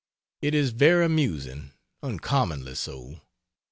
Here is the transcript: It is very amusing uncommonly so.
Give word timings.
It 0.41 0.55
is 0.55 0.71
very 0.71 1.05
amusing 1.05 1.73
uncommonly 2.01 2.73
so. 2.73 3.21